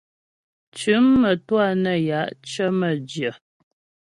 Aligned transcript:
Tʉ̌m 0.77 1.05
mə́twâ 1.21 1.63
nə́ 1.83 1.97
ya' 2.07 2.33
cə̀ 2.49 2.67
mə́jyə. 2.79 3.31